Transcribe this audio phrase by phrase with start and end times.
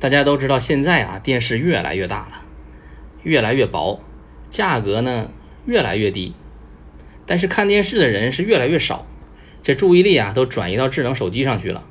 [0.00, 2.42] 大家都知道，现在啊，电视越来越大了，
[3.24, 4.00] 越来越薄，
[4.48, 5.30] 价格呢
[5.66, 6.34] 越来越低，
[7.26, 9.06] 但是看电视的人是越来越少，
[9.62, 11.84] 这注意力啊都转移到智能手机上去了。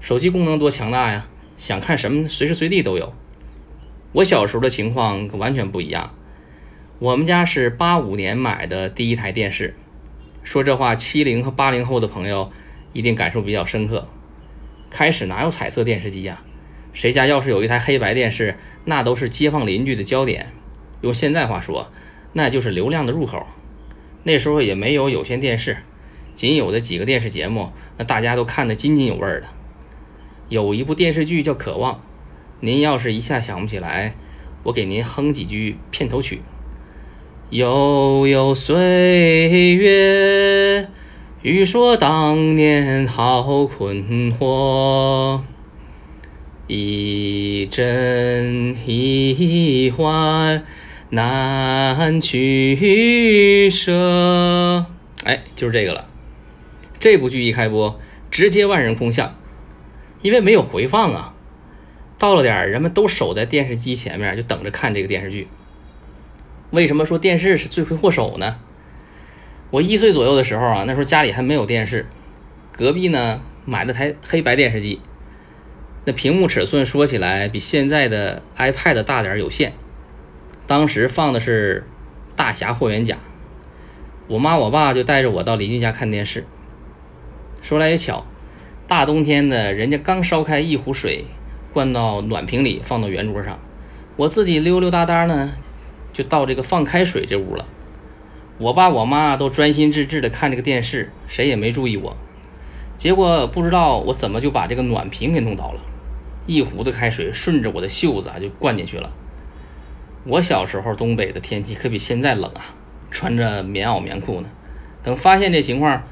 [0.00, 1.26] 手机功能多强大呀，
[1.56, 3.12] 想看什么随时随地都有。
[4.12, 6.14] 我小时候的情况可完全不一样，
[7.00, 9.74] 我们家是八五年买的第一台电视。
[10.42, 12.50] 说这话，七零和八零后的朋友
[12.92, 14.08] 一定感受比较深刻。
[14.88, 16.42] 开始哪有彩色电视机呀？
[16.92, 20.52] 谁家要是有一台黑白电视，那都是街坊邻居的焦点。
[21.00, 21.90] 用现在话说，
[22.32, 23.46] 那就是流量的入口。
[24.22, 25.78] 那时候也没有有线电视，
[26.34, 29.44] 仅有的几个电视节目，那大家都看得津津有味的。
[30.48, 31.94] 有一部电视剧叫《渴望》，
[32.60, 34.14] 您要是一下想不起来，
[34.64, 36.42] 我给您哼几句片头曲。
[37.50, 40.88] 悠悠岁月，
[41.42, 45.40] 欲说当年好困惑。
[46.72, 50.62] 一真一幻
[51.08, 54.86] 难取舍。
[55.24, 56.06] 哎，就是这个了。
[57.00, 57.98] 这部剧一开播，
[58.30, 59.36] 直接万人空巷，
[60.22, 61.34] 因为没有回放啊。
[62.16, 65.48] 到了点儿，人们都守在电视机前面，就等着看这个电视剧。
[66.70, 68.60] 为什么说电视是罪魁祸首呢？
[69.72, 72.06] 我一岁左右的时候啊，那时候家里还没有电视，
[72.70, 75.00] 隔壁呢买了台黑白电视机，
[76.04, 79.72] 那屏幕尺寸说起来比现在的 iPad 大点有限。
[80.66, 81.84] 当时放的是
[82.36, 83.14] 《大侠霍元甲》，
[84.28, 86.44] 我妈我爸就带着我到邻居家看电视。
[87.60, 88.24] 说来也巧，
[88.86, 91.24] 大冬天的，人家刚烧开一壶水，
[91.72, 93.58] 灌到暖瓶里，放到圆桌上，
[94.16, 95.52] 我自己溜溜达达呢。
[96.12, 97.66] 就到这个放开水这屋了，
[98.58, 102.16] 我爸我妈都专心致志的看这个电视，谁也没注意我。
[103.00, 105.80] 结果不知道我怎么就把这个暖瓶给弄倒了，
[106.44, 109.10] 一壶的开水顺着我的袖子啊就灌进去了。
[110.24, 112.60] 我小时候东北的天气可比现在冷啊，
[113.10, 114.48] 穿着棉袄棉裤呢。
[115.02, 116.02] 等发现这情况，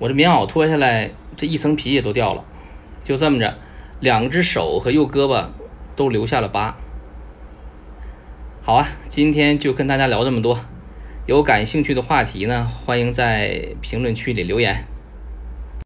[0.00, 2.44] 我这棉袄脱下来，这一层皮也都掉了，
[3.04, 3.56] 就这么着，
[4.00, 5.44] 两只手和右胳膊
[5.94, 6.76] 都留下了疤。
[8.62, 10.58] 好啊，今天就跟大家聊这么多。
[11.26, 14.88] 有感兴趣的话题呢，欢迎在评论区里留言。